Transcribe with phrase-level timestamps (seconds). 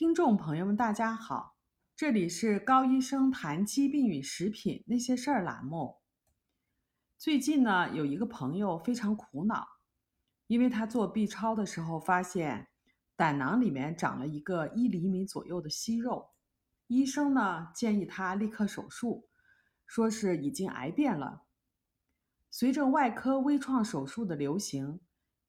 [0.00, 1.56] 听众朋友们，大家好，
[1.94, 5.98] 这里是高医生谈疾病与食品那些事儿栏目。
[7.18, 9.68] 最近呢，有一个朋友非常苦恼，
[10.46, 12.68] 因为他做 B 超的时候发现
[13.14, 16.30] 胆囊里面长了一个一厘米左右的息肉，
[16.86, 19.28] 医生呢建议他立刻手术，
[19.84, 21.42] 说是已经癌变了。
[22.50, 24.98] 随着外科微创手术的流行，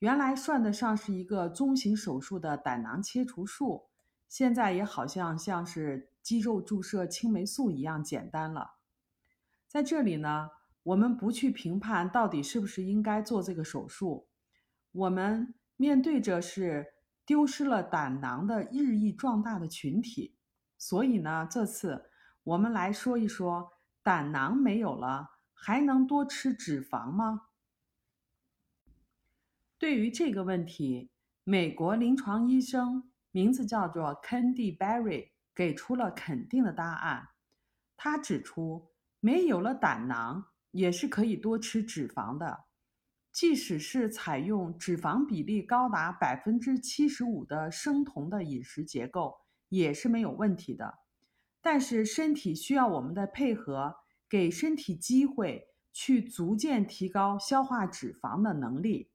[0.00, 3.89] 原来算得上是一个中型手术的胆囊切除术。
[4.30, 8.76] 现在也好像像是肌肉注射青霉素一样简单了。
[9.66, 10.50] 在这里呢，
[10.84, 14.28] 我们不去评判到底是不是应该做这个手术，
[14.92, 16.86] 我们面对着是
[17.26, 20.36] 丢失了胆囊的日益壮大的群体。
[20.78, 22.10] 所以呢，这次
[22.44, 27.48] 我们来说一说，胆囊没有了，还能多吃脂肪吗？
[29.76, 31.10] 对于这个问题，
[31.42, 33.09] 美国临床医生。
[33.32, 37.28] 名字叫做 Candy Berry，给出了肯定的答案。
[37.96, 42.64] 他指出，没有了胆囊也是可以多吃脂肪的，
[43.30, 49.36] 即使是采用脂肪比例高达百分之七十五的生酮的饮食结构
[49.68, 50.98] 也是没有问题的。
[51.60, 53.96] 但是身体需要我们的配合，
[54.28, 59.10] 给身体机会去逐渐提高消化脂肪的能力。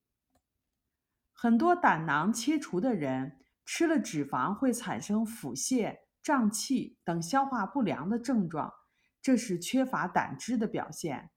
[1.33, 3.41] 很多胆囊切除的人。
[3.65, 8.71] 吃了脂肪会产生腹泻、胀气等消化不良的症状，
[9.21, 11.31] 这是缺乏胆汁的表现。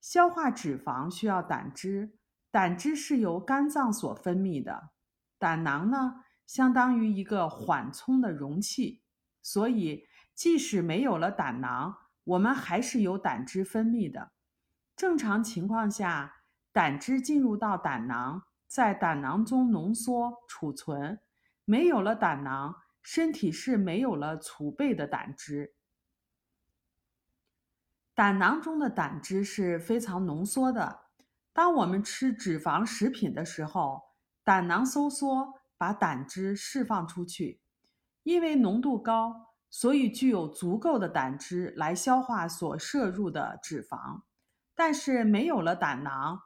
[0.00, 2.18] 消化脂肪需要胆汁，
[2.50, 4.90] 胆汁是由肝脏所分泌的。
[5.38, 9.02] 胆囊呢，相当于一个缓冲的容器，
[9.40, 14.32] 所以即使没有了胆囊，我们还是有胆汁分泌的。
[14.94, 18.44] 正常情况下，胆汁进入到胆囊。
[18.72, 21.20] 在胆囊中浓缩储存，
[21.66, 25.74] 没有了胆囊，身体是没有了储备的胆汁。
[28.14, 31.00] 胆囊中的胆汁是非常浓缩的。
[31.52, 34.00] 当我们吃脂肪食品的时候，
[34.42, 37.60] 胆囊收缩，把胆汁释放出去。
[38.22, 44.22] 因为浓度高，所以具有足够的胆汁来消化所摄入的脂肪。
[44.74, 46.40] 但是没有了胆囊。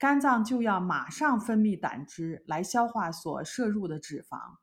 [0.00, 4.56] 肝脏就要马上分泌胆汁来消化所摄入的脂肪，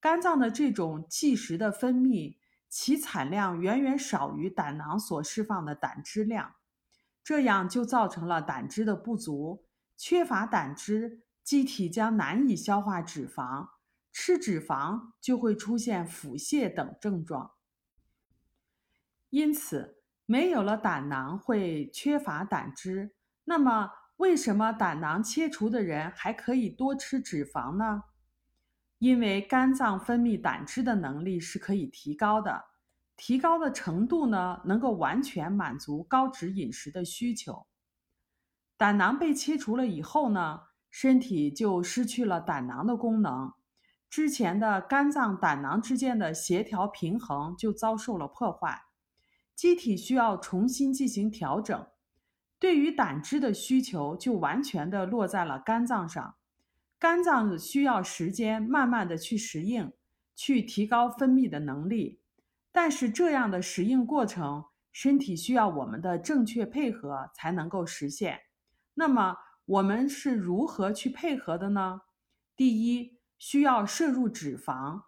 [0.00, 2.38] 肝脏的这种即时的分泌，
[2.70, 6.54] 其产量远远少于胆囊所释放的胆汁量，
[7.22, 9.66] 这样就造成了胆汁的不足，
[9.98, 13.68] 缺乏胆汁，机体将难以消化脂肪，
[14.10, 17.50] 吃脂肪就会出现腹泻等症状。
[19.28, 23.14] 因此，没有了胆囊会缺乏胆汁，
[23.44, 23.90] 那么。
[24.16, 28.04] 为什么胆囊切除的人还可以多吃脂肪呢？
[28.98, 32.64] 因为肝脏分泌胆汁的能力是可以提高的，
[33.16, 37.66] 提高的程度呢，能够完全满足高脂饮食的需求。
[38.76, 40.60] 胆囊被切除了以后呢，
[40.90, 43.52] 身体就失去了胆囊的功能，
[44.08, 48.80] 之前的肝脏胆囊之间的协调平衡就遭受了破坏，
[49.54, 51.86] 机体需要重新进行调整。
[52.64, 56.36] 对于胆汁的需求就完全的落在了肝脏上，
[56.98, 59.92] 肝脏需要时间慢慢的去适应，
[60.34, 62.22] 去提高分泌的能力。
[62.72, 68.40] 但是这样的适应过程，身体需要我们的正确配合才能够实现。
[68.94, 69.36] 那么
[69.66, 72.00] 我们是如何去配合的呢？
[72.56, 75.02] 第一，需要摄入脂肪，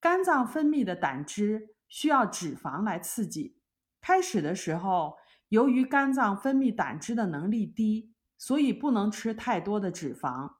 [0.00, 3.60] 肝脏分泌的胆汁需要脂肪来刺激。
[4.00, 5.14] 开始的时候。
[5.48, 10.54] 由于肝脏分泌胆汁的能力低，所以不能吃太多的脂肪。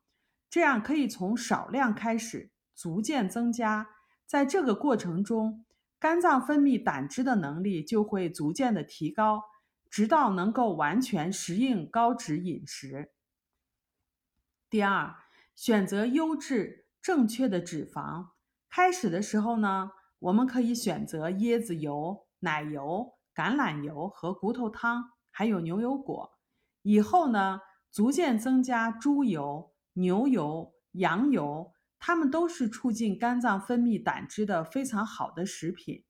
[0.48, 3.88] 这样可以从少量开始，逐渐增加。
[4.24, 5.64] 在这个过程中，
[5.98, 9.42] 肝脏分泌胆汁的能力就会逐渐的提高，
[9.90, 13.12] 直到能够完全适应高脂饮食。
[14.70, 15.14] 第二，
[15.54, 18.28] 选择优质正确的脂肪。
[18.68, 19.90] 开始的时候呢，
[20.20, 23.15] 我们可以选择椰子油、奶油。
[23.36, 26.32] 橄榄油和骨头汤，还有牛油果。
[26.80, 27.60] 以后呢，
[27.92, 36.02] 逐渐增加猪油、牛油、羊油，它们都是促进肝脏分泌胆汁的非常好的食品。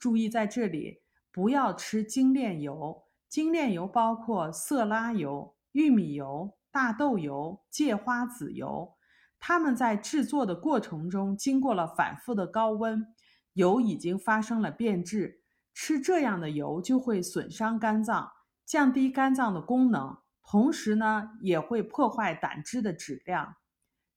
[0.00, 3.04] 注意在这里，不要吃精炼油。
[3.28, 8.96] 精炼油包括色拉油、玉米油、大豆油、芥花籽油，
[9.38, 13.06] 它们在制作的过程中经过了反复的高温，
[13.52, 15.43] 油已经发生了变质。
[15.74, 18.32] 吃这样的油就会损伤肝脏，
[18.64, 23.56] 降低肝脏的功能，同时呢也会破坏胆汁的质量。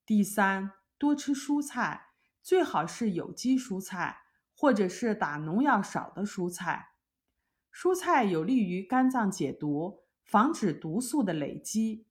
[0.05, 2.09] 第三，多吃蔬菜，
[2.41, 4.19] 最好是有机蔬菜，
[4.55, 6.89] 或者是打农药少的蔬菜。
[7.73, 12.07] 蔬菜有利于肝脏解毒，防止毒素的累积。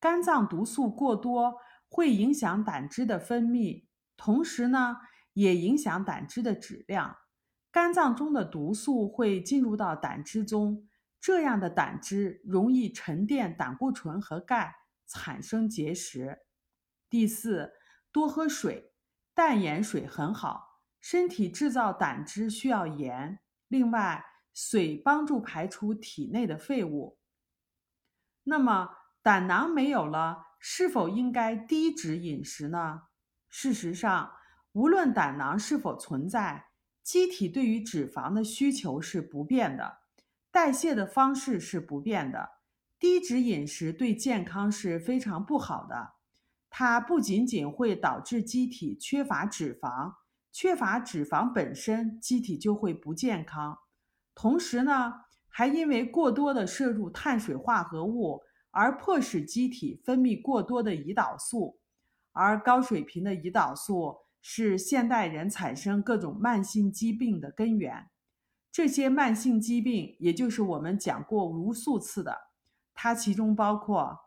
[0.00, 1.56] 肝脏毒素过多
[1.88, 3.86] 会影响胆汁的分泌，
[4.16, 4.98] 同时呢，
[5.34, 7.16] 也影响胆汁的质量。
[7.74, 10.88] 肝脏中的毒素会进入到胆汁中，
[11.20, 14.76] 这样的胆汁容易沉淀胆固醇和钙，
[15.08, 16.38] 产生结石。
[17.10, 17.72] 第四，
[18.12, 18.92] 多喝水，
[19.34, 20.82] 淡盐水很好。
[21.00, 24.24] 身体制造胆汁需要盐，另外。
[24.52, 27.18] 水帮助排出体内的废物。
[28.44, 28.88] 那么
[29.20, 33.02] 胆囊没有了，是否应该低脂饮食呢？
[33.48, 34.30] 事实上，
[34.70, 36.66] 无论胆囊是否存在，
[37.04, 39.98] 机体对于脂肪的需求是不变的，
[40.50, 42.52] 代谢的方式是不变的。
[42.98, 46.14] 低脂饮食对健康是非常不好的，
[46.70, 50.14] 它不仅仅会导致机体缺乏脂肪，
[50.50, 53.78] 缺乏脂肪本身，机体就会不健康。
[54.34, 55.12] 同时呢，
[55.46, 61.78] 还因为过多的摄入碳水化合物而迫使机体分泌过多的胰岛素，
[62.32, 68.10] 而高水平的胰岛素是现代人产生各种慢性疾病的根源。
[68.70, 72.50] 这些慢性疾病，也就是我们讲过无数次的，
[72.92, 74.18] 它其中包括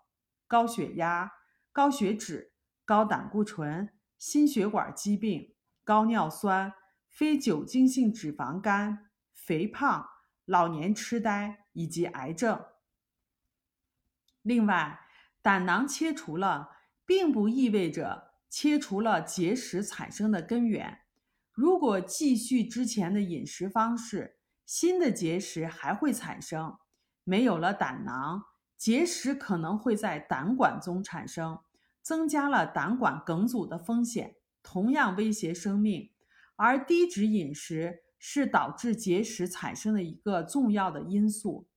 [0.47, 1.31] 高血压、
[1.71, 2.53] 高血脂、
[2.83, 5.53] 高胆固醇、心血管疾病、
[5.83, 6.73] 高尿酸、
[7.07, 9.03] 非酒精性脂肪肝。
[9.31, 10.05] 肥胖、
[10.43, 12.65] 老年痴呆以及癌症。
[14.41, 14.99] 另外，
[15.41, 16.71] 胆囊切除了，
[17.05, 20.99] 并不意味着切除了结石产生的根源。
[21.51, 26.77] 如果继续之前的饮食方式，新的结石还会产生。
[27.23, 28.43] 没有了胆囊，
[28.77, 31.59] 结石可能会在胆管中产生，
[32.01, 36.11] 增加了胆管梗阻的风险，同样威胁生命。
[36.55, 38.03] 而低脂饮食。
[38.19, 41.67] 是导致结石产生的一个重要的因素。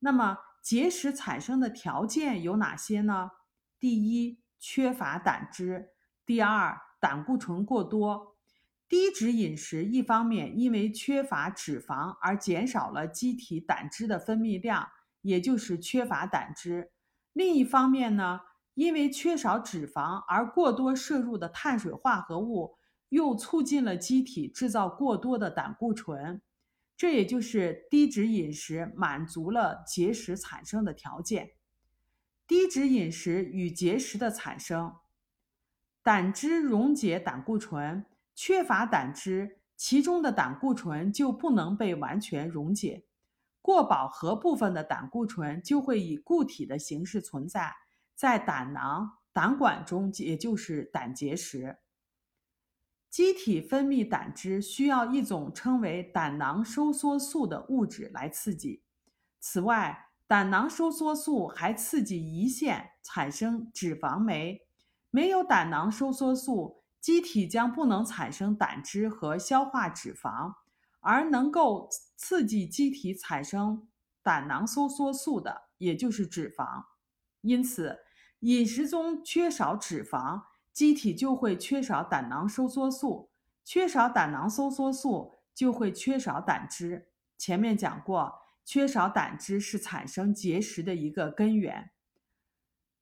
[0.00, 3.30] 那么，结石产生的条件有哪些呢？
[3.78, 5.94] 第一，缺乏胆汁；
[6.30, 8.36] 第二，胆固醇过多。
[8.88, 14.86] 低脂饮食一方面因为缺乏脂肪而减少了机体胆汁的分泌量，
[15.22, 16.92] 也就是缺乏胆汁；
[17.32, 18.42] 另一方面呢，
[18.74, 22.76] 因为缺少脂肪而过多摄入的碳水化合物。
[23.08, 26.40] 又促进了机体制造过多的胆固醇，
[26.96, 31.50] 这也就是低脂饮食满足了结石产生的条件。
[32.46, 34.94] 低脂饮食与结石的产生，
[36.02, 38.04] 胆汁溶解胆固醇，
[38.34, 43.04] 缺乏胆汁，其中的胆固醇就不能被完全溶解，
[43.60, 47.74] 过饱和部分的胆固醇就会以固体的形式存在
[48.14, 51.78] 在胆囊、胆管中，也就是胆结石。
[53.10, 58.82] 机体分泌胆汁需要一种称为胆囊收缩素的物质来刺激。
[59.38, 64.62] 此外，胆囊收缩素还刺激胰腺产生脂肪酶。
[65.10, 70.54] 没有胆囊收缩素，机体将不能产生胆汁和消化脂肪，
[71.00, 73.88] 而能够刺激机体产生
[74.22, 76.84] 胆囊收缩素的，也就是脂肪。
[77.40, 78.00] 因此，
[78.40, 80.42] 饮食中缺少脂肪。
[80.72, 83.30] 机体就会缺少胆囊收缩素，
[83.64, 87.08] 缺少胆囊收缩素就会缺少胆汁。
[87.36, 91.90] 前面讲过，缺少胆汁是产生结石的一个根源。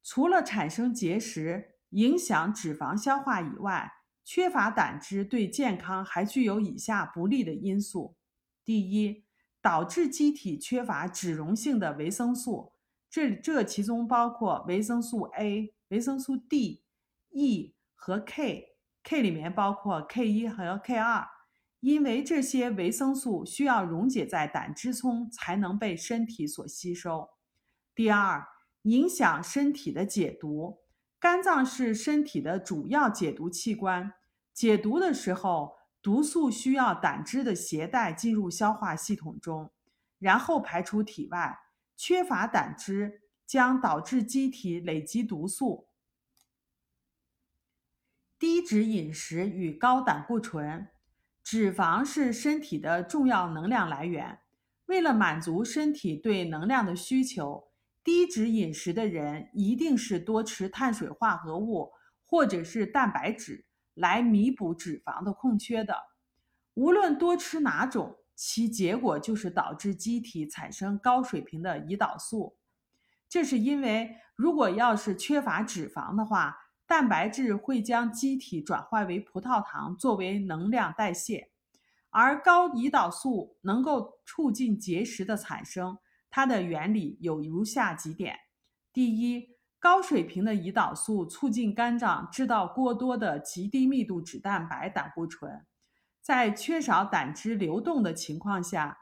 [0.03, 3.93] 除了产生结石、影响脂肪消化以外，
[4.25, 8.17] 缺乏胆汁对健康还具有以下不利的因素：
[8.65, 9.25] 第一，
[9.63, 12.73] 导致机体缺乏脂溶性的维生素，
[13.09, 16.85] 这这其中包括维生素 A、维生素 D。
[17.31, 21.29] E 和 K，K 里面包括 K 一和 K 二，
[21.81, 27.29] 因为这些维生素需要溶解在胆汁中才能被身体所吸收。
[27.95, 28.47] 第二，
[28.83, 30.79] 影响身体的解毒。
[31.21, 34.15] 肝脏是身体的主要解毒器官，
[34.55, 39.71] 解毒的时候，毒素需要胆汁的携带进入消化系统中，
[40.19, 41.59] 然后排出体外。
[41.97, 45.89] 缺乏胆汁将导致机体累积毒素。
[48.39, 50.87] 低脂饮食与高胆固醇，
[51.43, 54.39] 脂肪是身体的重要能量来源。
[54.87, 57.68] 为了满足身体对能量的需求，
[58.09, 61.93] 低脂饮食的人一定是多吃碳水化合物
[62.25, 65.95] 或者是蛋白质来弥补脂肪的空缺的。
[66.73, 72.57] 无论多吃哪种，其结果就是导致机体产生高水平的胰岛素。
[73.29, 81.51] 这是因为，如果要是缺乏脂肪的话，蛋白质会将机体转化为葡萄糖作为能量代谢，
[82.09, 85.99] 而高胰岛素能够促进结石的产生。
[86.31, 88.37] 它的原理有如下几点：
[88.93, 95.67] 第一，高水平的胰岛素促进肝脏制造过多的极低密度脂蛋白胆固醇，
[96.21, 98.99] 在缺少胆汁流动的情况下。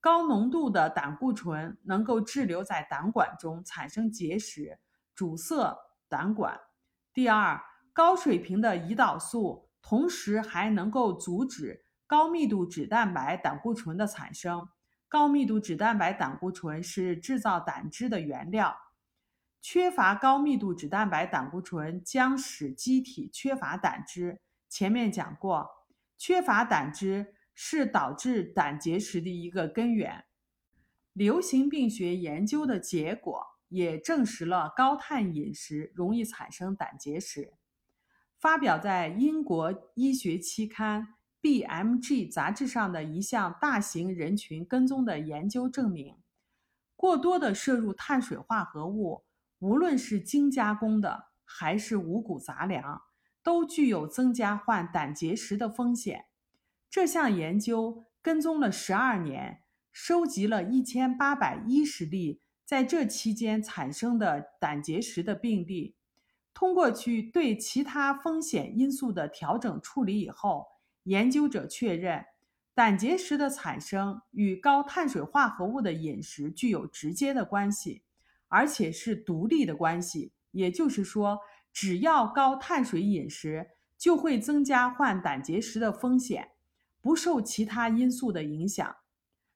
[0.00, 4.78] 高浓度的胆固醇能够滞留在胆管中，产生结石，
[5.12, 5.76] 阻塞
[6.08, 6.56] 胆管。
[7.12, 7.60] 第二，
[7.92, 14.68] 高水平的胰岛素同时还能够阻止高密度脂蛋白胆固醇的产生。
[15.08, 18.76] 高密度脂蛋白胆固醇是制造胆汁的原料，
[19.60, 24.40] 缺乏高密度脂蛋白胆固醇将使机体缺乏胆汁。
[24.68, 25.68] 前面讲过，
[26.16, 27.34] 缺乏胆汁。
[27.60, 30.26] 是导致胆结石的一个根源。
[31.12, 37.54] 流行病学研究的结果也证实了高碳饮食容易产生胆结石。
[38.38, 41.02] 发表在英国医学期刊
[41.40, 46.16] 《BMG》杂志上的一项大型人群跟踪的研究证明，
[46.96, 49.24] 过多的摄入碳水化合物，
[49.60, 53.02] 无论是精加工的还是五谷杂粮，
[53.42, 56.26] 都具有增加患胆结石的风险。
[56.90, 65.94] 这项研究跟踪了十二年，收集了一千八百一十例在这期间产生的胆结石的病例。
[66.52, 70.66] 通过去对其他风险因素的调整处理以后，
[71.08, 72.22] 研究者确认，
[72.74, 78.02] 胆结石的产生与高碳水化合物的饮食具有直接的关系，
[78.48, 80.34] 而且是独立的关系。
[80.50, 81.40] 也就是说，
[81.72, 86.50] 只要高碳水饮食，就会增加患胆结石的风险。
[87.00, 88.96] 不受其他因素的影响，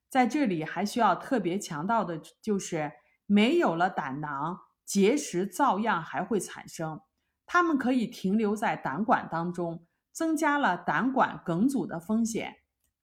[0.09, 2.93] 在这里还需要特别强调的就是，
[3.27, 7.01] 没有了胆囊，结石照样还会产生，
[7.45, 12.55] 它们可以停留在胆管当中，增加了胆管梗阻的风险。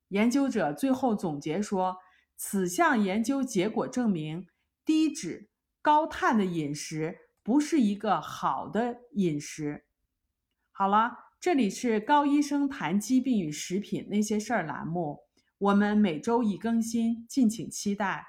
[0.08, 1.98] 研究者最后总结说，
[2.36, 4.46] 此项研究结果证明，
[4.84, 5.50] 低脂
[5.82, 9.84] 高碳的饮食不是一个好的饮食。
[10.70, 11.26] 好了。
[11.42, 15.20] 这里是高医生谈疾病与食品那些事儿栏目，
[15.56, 18.26] 我们每周一更新，敬请期待。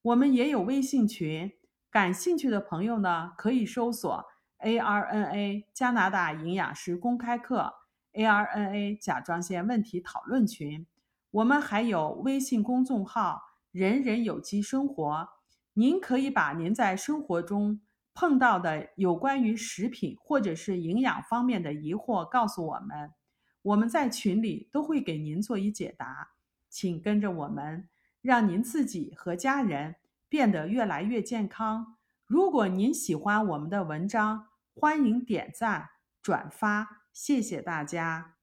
[0.00, 1.52] 我们也有微信群，
[1.90, 4.24] 感兴趣的朋友呢可以搜索
[4.60, 7.70] ARNA 加拿大营养师公开课
[8.14, 10.86] ARNA 甲状腺问题讨论群。
[11.30, 15.28] 我们还有微信公众号“人人有机生活”，
[15.74, 17.80] 您可以把您在生活中。
[18.16, 23.12] 碰到的有关于食品或者是营养方面的疑惑，告诉我们，
[23.60, 26.30] 我们在群里都会给您做一解答。
[26.70, 27.88] 请跟着我们，
[28.22, 29.96] 让您自己和家人
[30.28, 31.96] 变得越来越健康。
[32.24, 35.88] 如果您喜欢我们的文章，欢迎点赞
[36.22, 38.33] 转发，谢谢大家。